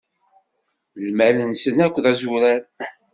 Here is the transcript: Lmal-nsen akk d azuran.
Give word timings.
Lmal-nsen 1.05 1.77
akk 1.85 1.95
d 2.03 2.05
azuran. 2.11 2.63